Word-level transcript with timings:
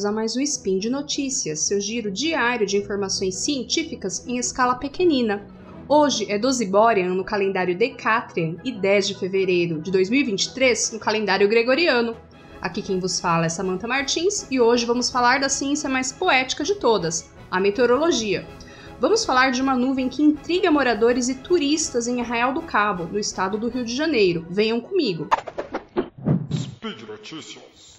bem-vindos 0.00 0.04
a 0.04 0.12
mais 0.12 0.36
um 0.36 0.40
Spin 0.40 0.78
de 0.78 0.88
Notícias, 0.88 1.60
seu 1.60 1.78
giro 1.80 2.10
diário 2.10 2.66
de 2.66 2.76
informações 2.76 3.34
científicas 3.36 4.26
em 4.26 4.38
escala 4.38 4.74
pequenina. 4.76 5.46
Hoje 5.86 6.30
é 6.30 6.38
12 6.38 6.64
Borean 6.66 7.14
no 7.14 7.24
calendário 7.24 7.76
Decatrian 7.76 8.56
e 8.64 8.72
10 8.72 9.08
de 9.08 9.18
fevereiro 9.18 9.80
de 9.80 9.90
2023 9.90 10.92
no 10.92 10.98
calendário 10.98 11.48
Gregoriano. 11.48 12.16
Aqui 12.62 12.80
quem 12.80 12.98
vos 12.98 13.20
fala 13.20 13.46
é 13.46 13.48
Samantha 13.48 13.86
Martins 13.86 14.46
e 14.50 14.58
hoje 14.60 14.86
vamos 14.86 15.10
falar 15.10 15.40
da 15.40 15.48
ciência 15.48 15.88
mais 15.88 16.12
poética 16.12 16.64
de 16.64 16.76
todas, 16.76 17.30
a 17.50 17.60
meteorologia. 17.60 18.46
Vamos 18.98 19.24
falar 19.24 19.50
de 19.50 19.60
uma 19.60 19.76
nuvem 19.76 20.08
que 20.08 20.22
intriga 20.22 20.70
moradores 20.70 21.28
e 21.28 21.34
turistas 21.34 22.06
em 22.06 22.20
Arraial 22.20 22.54
do 22.54 22.62
Cabo, 22.62 23.04
no 23.04 23.18
estado 23.18 23.58
do 23.58 23.68
Rio 23.68 23.84
de 23.84 23.94
Janeiro. 23.94 24.46
Venham 24.48 24.80
comigo. 24.80 25.28
Speed 26.52 27.02
Notícias. 27.02 27.96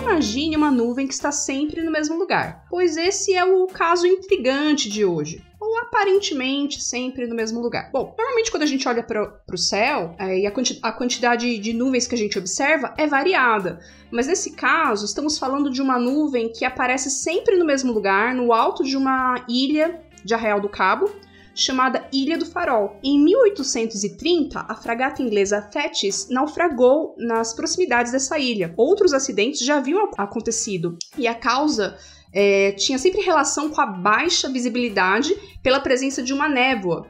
Imagine 0.00 0.56
uma 0.56 0.70
nuvem 0.70 1.06
que 1.06 1.14
está 1.14 1.30
sempre 1.30 1.82
no 1.82 1.90
mesmo 1.90 2.16
lugar, 2.16 2.64
pois 2.70 2.96
esse 2.96 3.34
é 3.34 3.44
o 3.44 3.66
caso 3.66 4.06
intrigante 4.06 4.88
de 4.88 5.04
hoje 5.04 5.44
ou 5.60 5.78
aparentemente 5.78 6.82
sempre 6.82 7.26
no 7.26 7.34
mesmo 7.34 7.60
lugar. 7.60 7.90
Bom, 7.92 8.14
normalmente 8.16 8.50
quando 8.50 8.62
a 8.62 8.66
gente 8.66 8.88
olha 8.88 9.02
para 9.02 9.42
o 9.52 9.58
céu 9.58 10.14
é, 10.18 10.38
e 10.38 10.46
a, 10.46 10.50
quanti 10.50 10.78
a, 10.82 10.92
quantidade 10.92 11.58
de 11.58 11.72
nuvens 11.72 12.06
que 12.06 12.14
a 12.14 12.18
gente 12.18 12.38
observa 12.38 12.94
é 12.96 13.06
variada, 13.06 13.80
mas 14.10 14.26
nesse 14.26 14.52
caso 14.52 15.04
estamos 15.04 15.38
falando 15.38 15.70
de 15.70 15.82
uma 15.82 15.98
nuvem 15.98 16.50
que 16.50 16.64
aparece 16.64 17.10
sempre 17.10 17.56
no 17.56 17.64
mesmo 17.64 17.92
lugar, 17.92 18.34
no 18.34 18.52
alto 18.52 18.84
de 18.84 18.96
uma 18.96 19.44
ilha 19.48 20.00
de 20.24 20.34
Arraial 20.34 20.60
do 20.60 20.68
Cabo, 20.68 21.10
chamada 21.56 22.06
Ilha 22.12 22.36
do 22.36 22.44
Farol. 22.44 23.00
Em 23.02 23.18
1830, 23.18 24.60
a 24.68 24.74
fragata 24.74 25.22
inglesa 25.22 25.62
Thetis 25.62 26.28
naufragou 26.30 27.14
nas 27.18 27.54
proximidades 27.54 28.12
dessa 28.12 28.38
ilha. 28.38 28.74
Outros 28.76 29.14
acidentes 29.14 29.60
já 29.60 29.78
haviam 29.78 30.10
acontecido 30.18 30.98
e 31.16 31.26
a 31.26 31.34
causa 31.34 31.96
é, 32.32 32.72
tinha 32.72 32.98
sempre 32.98 33.22
relação 33.22 33.70
com 33.70 33.80
a 33.80 33.86
baixa 33.86 34.48
visibilidade 34.50 35.34
pela 35.62 35.80
presença 35.80 36.22
de 36.22 36.34
uma 36.34 36.48
névoa 36.48 37.08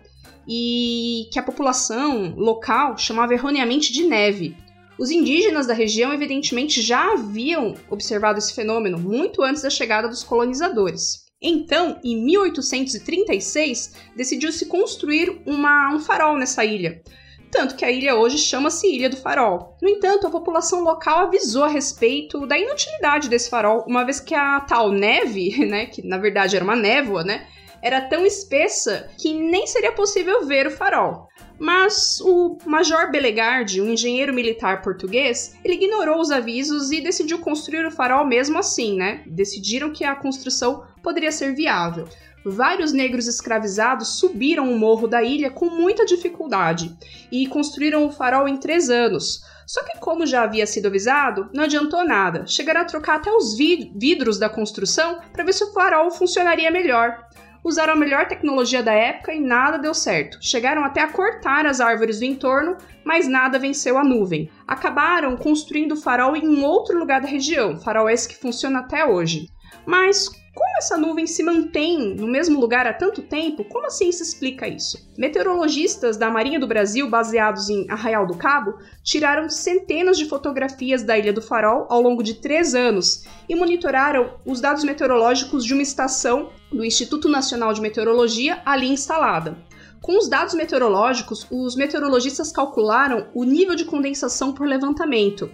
e 0.49 1.29
que 1.33 1.39
a 1.41 1.43
população 1.43 2.37
local 2.37 2.97
chamava 2.97 3.35
erroneamente 3.35 3.93
de 3.93 4.05
neve. 4.05 4.57
Os 4.97 5.11
indígenas 5.11 5.67
da 5.67 5.75
região, 5.75 6.13
evidentemente, 6.13 6.81
já 6.81 7.13
haviam 7.13 7.75
observado 7.91 8.39
esse 8.39 8.55
fenômeno 8.55 8.97
muito 8.97 9.43
antes 9.43 9.63
da 9.63 9.69
chegada 9.69 10.09
dos 10.09 10.23
colonizadores. 10.23 11.26
Então, 11.41 12.01
em 12.03 12.17
1836, 12.25 13.95
decidiu-se 14.17 14.67
construir 14.67 15.43
uma, 15.45 15.95
um 15.95 16.01
farol 16.01 16.37
nessa 16.37 16.65
ilha. 16.65 17.03
Tanto 17.51 17.77
que 17.77 17.85
a 17.85 17.91
ilha 17.91 18.17
hoje 18.17 18.39
chama-se 18.39 18.87
Ilha 18.87 19.09
do 19.09 19.17
Farol. 19.17 19.77
No 19.81 19.89
entanto, 19.89 20.27
a 20.27 20.31
população 20.31 20.83
local 20.83 21.21
avisou 21.21 21.65
a 21.65 21.69
respeito 21.69 22.47
da 22.47 22.59
inutilidade 22.59 23.29
desse 23.29 23.49
farol, 23.49 23.85
uma 23.87 24.05
vez 24.05 24.19
que 24.19 24.35
a 24.35 24.61
tal 24.61 24.91
neve, 24.91 25.57
né, 25.65 25.87
que 25.87 26.07
na 26.07 26.19
verdade 26.19 26.57
era 26.57 26.65
uma 26.65 26.77
névoa, 26.77 27.23
né, 27.23 27.47
era 27.83 28.01
tão 28.01 28.27
espessa 28.27 29.09
que 29.17 29.33
nem 29.33 29.67
seria 29.67 29.93
possível 29.93 30.45
ver 30.45 30.67
o 30.67 30.71
farol. 30.71 31.29
Mas 31.59 32.21
o 32.21 32.59
Major 32.67 33.11
Belegard, 33.11 33.81
um 33.81 33.91
engenheiro 33.91 34.35
militar 34.35 34.83
português, 34.83 35.57
ele 35.65 35.75
ignorou 35.75 36.21
os 36.21 36.31
avisos 36.31 36.91
e 36.91 37.01
decidiu 37.01 37.39
construir 37.39 37.87
o 37.87 37.91
farol 37.91 38.27
mesmo 38.27 38.59
assim, 38.59 38.97
né? 38.97 39.23
Decidiram 39.27 39.93
que 39.93 40.05
a 40.05 40.15
construção 40.15 40.85
poderia 41.07 41.31
ser 41.31 41.55
viável. 41.55 42.09
Vários 42.45 42.93
negros 42.93 43.29
escravizados 43.29 44.19
subiram 44.19 44.69
o 44.69 44.77
morro 44.77 45.07
da 45.07 45.23
ilha 45.23 45.53
com 45.53 45.67
muita 45.67 46.05
dificuldade 46.05 46.93
e 47.31 47.47
construíram 47.47 48.05
o 48.05 48.11
farol 48.11 48.49
em 48.49 48.57
três 48.57 48.91
anos. 48.91 49.41
Só 49.65 49.85
que, 49.85 50.01
como 50.01 50.27
já 50.27 50.43
havia 50.43 50.67
sido 50.67 50.87
avisado, 50.87 51.49
não 51.55 51.63
adiantou 51.63 52.05
nada. 52.05 52.45
Chegaram 52.45 52.81
a 52.81 52.85
trocar 52.85 53.19
até 53.19 53.31
os 53.31 53.57
vidros 53.57 54.37
da 54.37 54.49
construção 54.49 55.21
para 55.33 55.45
ver 55.45 55.53
se 55.53 55.63
o 55.63 55.73
farol 55.73 56.11
funcionaria 56.11 56.73
melhor 56.73 57.25
usaram 57.65 57.95
a 57.95 57.97
melhor 57.97 58.29
tecnologia 58.29 58.81
da 58.81 58.93
época 58.93 59.35
e 59.35 59.41
nada 59.41 59.77
deu 59.77 59.93
certo. 59.93 60.39
Chegaram 60.41 60.85
até 60.85 61.03
a 61.03 61.11
cortar 61.11 61.67
as 61.67 61.81
árvores 61.81 62.21
do 62.21 62.25
entorno, 62.25 62.77
mas 63.05 63.27
nada 63.27 63.59
venceu 63.59 63.99
a 63.99 64.05
nuvem. 64.05 64.49
Acabaram 64.69 65.37
construindo 65.37 65.93
o 65.93 65.97
farol 65.97 66.37
em 66.37 66.47
um 66.47 66.65
outro 66.65 66.97
lugar 66.97 67.21
da 67.21 67.27
região, 67.27 67.77
farol 67.77 68.09
esse 68.09 68.29
que 68.29 68.37
funciona 68.37 68.79
até 68.79 69.05
hoje. 69.05 69.49
Mas 69.85 70.31
como 70.57 70.79
essa 70.79 70.97
nuvem 70.97 71.27
se 71.27 71.43
mantém 71.43 72.15
no 72.15 72.27
mesmo 72.27 72.59
lugar 72.59 72.87
há 72.87 72.93
tanto 72.95 73.21
tempo? 73.21 73.63
Como 73.63 73.87
a 73.87 73.91
ciência 73.91 74.23
explica 74.23 74.67
isso? 74.67 75.07
Meteorologistas 75.19 76.17
da 76.17 76.31
Marinha 76.31 76.59
do 76.59 76.67
Brasil, 76.67 77.11
baseados 77.11 77.69
em 77.69 77.85
Arraial 77.91 78.27
do 78.27 78.39
Cabo, 78.39 78.79
tiraram 79.05 79.51
centenas 79.51 80.17
de 80.17 80.25
fotografias 80.25 81.03
da 81.03 81.19
Ilha 81.19 81.31
do 81.31 81.43
Farol 81.43 81.87
ao 81.91 82.01
longo 82.01 82.23
de 82.23 82.41
três 82.41 82.75
anos 82.75 83.27
e 83.47 83.55
monitoraram 83.55 84.31
os 84.47 84.59
dados 84.59 84.83
meteorológicos 84.83 85.63
de 85.63 85.75
uma 85.75 85.83
estação 85.83 86.49
do 86.73 86.83
Instituto 86.83 87.29
Nacional 87.29 87.75
de 87.75 87.83
Meteorologia 87.83 88.63
ali 88.65 88.89
instalada. 88.89 89.59
Com 90.01 90.17
os 90.17 90.27
dados 90.27 90.55
meteorológicos, 90.55 91.47
os 91.51 91.77
meteorologistas 91.77 92.51
calcularam 92.51 93.27
o 93.35 93.45
nível 93.45 93.75
de 93.75 93.85
condensação 93.85 94.55
por 94.55 94.67
levantamento, 94.67 95.51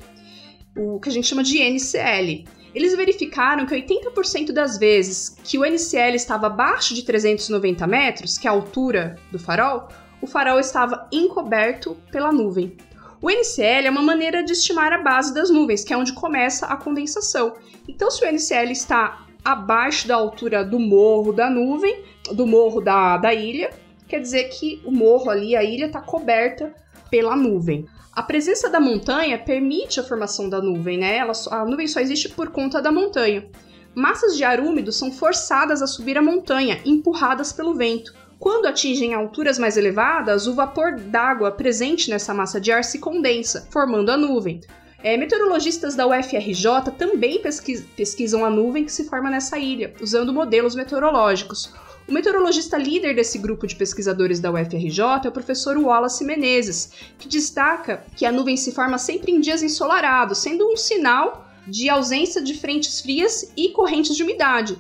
o 0.77 1.01
que 1.01 1.09
a 1.09 1.13
gente 1.13 1.27
chama 1.27 1.43
de 1.43 1.59
NCL 1.59 2.62
eles 2.75 2.97
verificaram 2.97 3.67
que 3.67 3.75
80% 3.75 4.53
das 4.53 4.79
vezes 4.79 5.37
que 5.45 5.59
o 5.59 5.65
NCL 5.65 6.15
estava 6.15 6.47
abaixo 6.47 6.95
de 6.95 7.03
390 7.05 7.87
metros, 7.87 8.39
que 8.39 8.47
é 8.47 8.51
a 8.51 8.55
altura 8.55 9.17
do 9.31 9.39
farol, 9.39 9.89
o 10.21 10.27
farol 10.27 10.59
estava 10.59 11.09
encoberto 11.13 11.97
pela 12.11 12.33
nuvem. 12.33 12.77
O 13.21 13.31
NCL 13.31 13.87
é 13.87 13.91
uma 13.91 14.03
maneira 14.03 14.43
de 14.43 14.53
estimar 14.53 14.93
a 14.93 14.99
base 14.99 15.33
das 15.33 15.51
nuvens, 15.51 15.85
que 15.85 15.93
é 15.93 15.97
onde 15.97 16.13
começa 16.13 16.67
a 16.67 16.77
condensação. 16.77 17.55
Então, 17.87 18.11
se 18.11 18.25
o 18.25 18.29
NCL 18.29 18.73
está 18.73 19.27
abaixo 19.45 20.09
da 20.09 20.17
altura 20.17 20.65
do 20.65 20.79
morro 20.79 21.33
da 21.33 21.51
nuvem, 21.51 22.03
do 22.33 22.47
morro 22.47 22.81
da, 22.81 23.17
da 23.19 23.35
ilha, 23.35 23.71
quer 24.09 24.21
dizer 24.21 24.45
que 24.45 24.81
o 24.85 24.91
morro 24.91 25.31
ali, 25.31 25.55
a 25.55 25.63
ilha, 25.63 25.87
está 25.87 26.01
coberta 26.01 26.75
pela 27.11 27.37
nuvem. 27.37 27.87
A 28.15 28.23
presença 28.23 28.69
da 28.69 28.79
montanha 28.79 29.39
permite 29.39 29.99
a 29.99 30.05
formação 30.05 30.47
da 30.47 30.61
nuvem, 30.61 30.99
né? 30.99 31.17
Ela, 31.17 31.33
a 31.51 31.65
nuvem 31.65 31.89
só 31.89 31.99
existe 31.99 32.29
por 32.29 32.51
conta 32.51 32.83
da 32.83 32.93
montanha. 32.93 33.47
Massas 33.95 34.37
de 34.37 34.45
ar 34.45 34.61
úmido 34.61 34.93
são 34.93 35.11
forçadas 35.11 35.81
a 35.81 35.87
subir 35.87 36.19
a 36.19 36.23
montanha, 36.23 36.79
empurradas 36.85 37.55
pelo 37.55 37.75
vento. 37.75 38.13
Quando 38.39 38.67
atingem 38.67 39.15
alturas 39.15 39.59
mais 39.59 39.79
elevadas, 39.79 40.47
o 40.47 40.55
vapor 40.55 40.97
d'água 40.97 41.53
presente 41.53 42.11
nessa 42.11 42.35
massa 42.35 42.61
de 42.61 42.71
ar 42.71 42.85
se 42.85 42.99
condensa, 42.99 43.67
formando 43.71 44.11
a 44.11 44.17
nuvem. 44.17 44.61
É, 45.03 45.17
meteorologistas 45.17 45.95
da 45.95 46.07
UFRJ 46.07 46.93
também 46.99 47.41
pesquisam 47.97 48.45
a 48.45 48.51
nuvem 48.51 48.85
que 48.85 48.93
se 48.93 49.09
forma 49.09 49.31
nessa 49.31 49.59
ilha, 49.59 49.95
usando 50.03 50.35
modelos 50.35 50.75
meteorológicos. 50.75 51.73
O 52.09 52.13
meteorologista 52.13 52.77
líder 52.77 53.15
desse 53.15 53.39
grupo 53.39 53.67
de 53.67 53.77
pesquisadores 53.77 54.41
da 54.41 54.51
UFRJ 54.51 55.01
é 55.25 55.29
o 55.29 55.33
professor 55.33 55.77
Wallace 55.79 56.25
Menezes, 56.25 56.93
que 57.19 57.29
destaca 57.29 58.05
que 58.17 58.27
a 58.27 58.33
nuvem 58.33 58.57
se 58.57 58.73
forma 58.73 58.99
sempre 58.99 59.31
em 59.31 59.41
dias 59.41 59.63
ensolarados, 59.63 60.39
sendo 60.39 60.69
um 60.69 60.77
sinal 60.77 61.49
de 61.67 61.89
ausência 61.89 62.43
de 62.43 62.55
frentes 62.55 63.01
frias 63.01 63.53
e 63.57 63.69
correntes 63.71 64.17
de 64.17 64.23
umidade. 64.25 64.77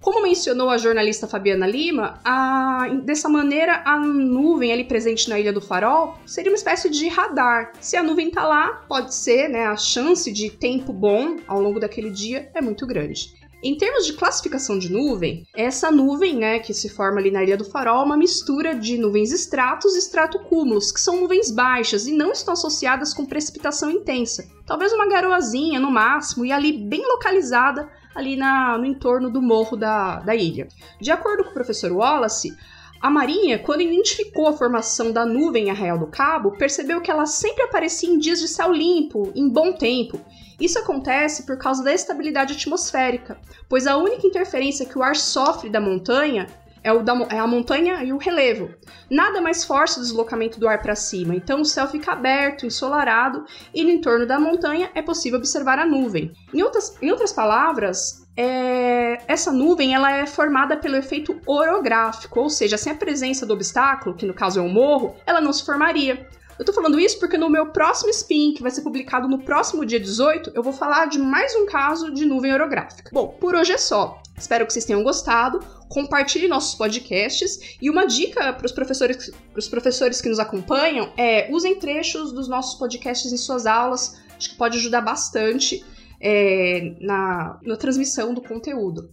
Como 0.00 0.22
mencionou 0.22 0.70
a 0.70 0.78
jornalista 0.78 1.28
Fabiana 1.28 1.66
Lima, 1.66 2.18
a, 2.24 2.88
dessa 3.04 3.28
maneira 3.28 3.82
a 3.84 3.98
nuvem 3.98 4.72
ali 4.72 4.84
presente 4.84 5.28
na 5.28 5.38
Ilha 5.38 5.52
do 5.52 5.60
Farol 5.60 6.16
seria 6.24 6.50
uma 6.50 6.56
espécie 6.56 6.88
de 6.88 7.06
radar. 7.08 7.72
Se 7.80 7.96
a 7.96 8.02
nuvem 8.02 8.28
está 8.28 8.46
lá, 8.46 8.82
pode 8.88 9.14
ser, 9.14 9.48
né, 9.48 9.66
a 9.66 9.76
chance 9.76 10.32
de 10.32 10.48
tempo 10.48 10.90
bom 10.90 11.36
ao 11.46 11.60
longo 11.60 11.78
daquele 11.78 12.10
dia 12.10 12.50
é 12.54 12.62
muito 12.62 12.86
grande. 12.86 13.39
Em 13.62 13.76
termos 13.76 14.06
de 14.06 14.14
classificação 14.14 14.78
de 14.78 14.90
nuvem, 14.90 15.46
essa 15.54 15.90
nuvem, 15.90 16.34
né, 16.34 16.58
que 16.60 16.72
se 16.72 16.88
forma 16.88 17.20
ali 17.20 17.30
na 17.30 17.42
Ilha 17.42 17.58
do 17.58 17.64
Farol, 17.64 18.00
é 18.00 18.04
uma 18.06 18.16
mistura 18.16 18.74
de 18.74 18.96
nuvens 18.96 19.32
estratos 19.32 19.94
e 19.94 19.98
estratocúmulos, 19.98 20.90
que 20.90 21.00
são 21.00 21.20
nuvens 21.20 21.50
baixas 21.50 22.06
e 22.06 22.12
não 22.12 22.32
estão 22.32 22.54
associadas 22.54 23.12
com 23.12 23.26
precipitação 23.26 23.90
intensa. 23.90 24.48
Talvez 24.66 24.94
uma 24.94 25.06
garoazinha 25.06 25.78
no 25.78 25.90
máximo 25.90 26.46
e 26.46 26.52
ali 26.52 26.72
bem 26.72 27.06
localizada 27.06 27.86
ali 28.14 28.34
na, 28.34 28.78
no 28.78 28.86
entorno 28.86 29.30
do 29.30 29.42
morro 29.42 29.76
da, 29.76 30.20
da 30.20 30.34
ilha. 30.34 30.66
De 30.98 31.10
acordo 31.10 31.44
com 31.44 31.50
o 31.50 31.54
professor 31.54 31.92
Wallace, 31.92 32.56
a 33.00 33.10
Marinha, 33.10 33.58
quando 33.58 33.82
identificou 33.82 34.46
a 34.46 34.52
formação 34.52 35.12
da 35.12 35.24
nuvem 35.26 35.66
em 35.66 35.70
Arraial 35.70 35.98
do 35.98 36.06
Cabo, 36.06 36.52
percebeu 36.52 37.00
que 37.00 37.10
ela 37.10 37.26
sempre 37.26 37.62
aparecia 37.62 38.08
em 38.08 38.18
dias 38.18 38.40
de 38.40 38.48
céu 38.48 38.72
limpo, 38.72 39.32
em 39.34 39.48
bom 39.48 39.72
tempo, 39.72 40.20
isso 40.60 40.78
acontece 40.78 41.44
por 41.44 41.56
causa 41.56 41.82
da 41.82 41.92
estabilidade 41.92 42.54
atmosférica, 42.54 43.38
pois 43.68 43.86
a 43.86 43.96
única 43.96 44.26
interferência 44.26 44.86
que 44.86 44.98
o 44.98 45.02
ar 45.02 45.16
sofre 45.16 45.70
da 45.70 45.80
montanha 45.80 46.46
é, 46.82 46.96
da, 47.02 47.14
é 47.30 47.38
a 47.38 47.46
montanha 47.46 48.02
e 48.02 48.12
o 48.12 48.18
relevo. 48.18 48.70
Nada 49.10 49.40
mais 49.40 49.64
força 49.64 50.00
o 50.00 50.02
deslocamento 50.02 50.58
do 50.58 50.68
ar 50.68 50.80
para 50.80 50.94
cima, 50.94 51.34
então 51.34 51.60
o 51.60 51.64
céu 51.64 51.86
fica 51.86 52.12
aberto, 52.12 52.66
ensolarado, 52.66 53.44
e 53.74 53.84
no 53.84 53.90
entorno 53.90 54.26
da 54.26 54.38
montanha 54.38 54.90
é 54.94 55.02
possível 55.02 55.38
observar 55.38 55.78
a 55.78 55.86
nuvem. 55.86 56.32
Em 56.52 56.62
outras, 56.62 56.96
em 57.00 57.10
outras 57.10 57.32
palavras, 57.32 58.26
é, 58.36 59.18
essa 59.26 59.52
nuvem 59.52 59.94
ela 59.94 60.10
é 60.12 60.26
formada 60.26 60.76
pelo 60.76 60.96
efeito 60.96 61.38
orográfico, 61.46 62.40
ou 62.40 62.48
seja, 62.48 62.78
sem 62.78 62.92
a 62.92 62.96
presença 62.96 63.44
do 63.44 63.54
obstáculo, 63.54 64.16
que 64.16 64.26
no 64.26 64.34
caso 64.34 64.60
é 64.60 64.62
um 64.62 64.72
morro, 64.72 65.14
ela 65.26 65.40
não 65.40 65.52
se 65.52 65.64
formaria. 65.64 66.26
Eu 66.60 66.64
tô 66.66 66.74
falando 66.74 67.00
isso 67.00 67.18
porque 67.18 67.38
no 67.38 67.48
meu 67.48 67.68
próximo 67.72 68.10
spin, 68.10 68.52
que 68.52 68.60
vai 68.60 68.70
ser 68.70 68.82
publicado 68.82 69.26
no 69.26 69.38
próximo 69.38 69.86
dia 69.86 69.98
18, 69.98 70.52
eu 70.54 70.62
vou 70.62 70.74
falar 70.74 71.06
de 71.06 71.18
mais 71.18 71.56
um 71.56 71.64
caso 71.64 72.12
de 72.12 72.26
nuvem 72.26 72.52
orográfica. 72.52 73.08
Bom, 73.14 73.28
por 73.40 73.54
hoje 73.54 73.72
é 73.72 73.78
só. 73.78 74.22
Espero 74.36 74.66
que 74.66 74.72
vocês 74.74 74.84
tenham 74.84 75.02
gostado. 75.02 75.60
Compartilhe 75.88 76.46
nossos 76.48 76.74
podcasts. 76.74 77.78
E 77.80 77.88
uma 77.88 78.06
dica 78.06 78.52
para 78.52 78.66
os 78.66 78.72
professores, 78.72 79.32
professores 79.70 80.20
que 80.20 80.28
nos 80.28 80.38
acompanham 80.38 81.10
é 81.16 81.50
usem 81.50 81.78
trechos 81.78 82.30
dos 82.30 82.46
nossos 82.46 82.78
podcasts 82.78 83.32
em 83.32 83.38
suas 83.38 83.64
aulas. 83.64 84.20
Acho 84.36 84.50
que 84.50 84.56
pode 84.56 84.76
ajudar 84.76 85.00
bastante 85.00 85.82
é, 86.20 86.94
na, 87.00 87.58
na 87.62 87.76
transmissão 87.76 88.34
do 88.34 88.42
conteúdo. 88.42 89.10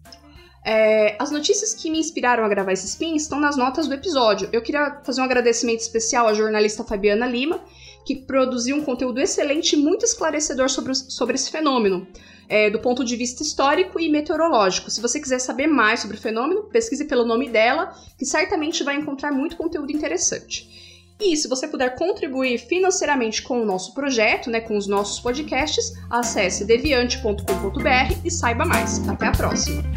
É, 0.69 1.15
as 1.17 1.31
notícias 1.31 1.73
que 1.73 1.89
me 1.89 1.97
inspiraram 1.97 2.43
a 2.43 2.49
gravar 2.49 2.73
esse 2.73 2.87
spin 2.87 3.15
estão 3.15 3.39
nas 3.39 3.55
notas 3.55 3.87
do 3.87 3.93
episódio. 3.93 4.49
Eu 4.51 4.61
queria 4.61 4.99
fazer 5.01 5.21
um 5.21 5.23
agradecimento 5.23 5.79
especial 5.79 6.27
à 6.27 6.33
jornalista 6.33 6.83
Fabiana 6.83 7.25
Lima, 7.25 7.61
que 8.05 8.17
produziu 8.17 8.75
um 8.75 8.83
conteúdo 8.83 9.21
excelente 9.21 9.77
e 9.77 9.79
muito 9.79 10.03
esclarecedor 10.03 10.69
sobre, 10.69 10.93
sobre 10.93 11.35
esse 11.35 11.49
fenômeno, 11.49 12.05
é, 12.49 12.69
do 12.69 12.79
ponto 12.79 13.05
de 13.05 13.15
vista 13.15 13.43
histórico 13.43 13.97
e 13.97 14.09
meteorológico. 14.09 14.91
Se 14.91 14.99
você 14.99 15.21
quiser 15.21 15.39
saber 15.39 15.67
mais 15.67 16.01
sobre 16.01 16.17
o 16.17 16.19
fenômeno, 16.19 16.63
pesquise 16.63 17.05
pelo 17.05 17.23
nome 17.23 17.47
dela, 17.47 17.95
que 18.19 18.25
certamente 18.25 18.83
vai 18.83 18.97
encontrar 18.97 19.31
muito 19.31 19.55
conteúdo 19.55 19.93
interessante. 19.93 20.69
E 21.17 21.37
se 21.37 21.47
você 21.47 21.65
puder 21.65 21.95
contribuir 21.95 22.57
financeiramente 22.57 23.41
com 23.41 23.61
o 23.61 23.65
nosso 23.65 23.93
projeto, 23.93 24.49
né, 24.49 24.59
com 24.59 24.75
os 24.75 24.85
nossos 24.85 25.21
podcasts, 25.21 25.93
acesse 26.09 26.65
deviante.com.br 26.65 28.19
e 28.25 28.29
saiba 28.29 28.65
mais. 28.65 29.07
Até 29.07 29.27
a 29.27 29.31
próxima! 29.31 29.96